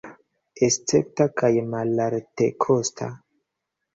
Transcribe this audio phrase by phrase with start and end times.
[0.67, 3.13] Escepta kaj malaltekosta.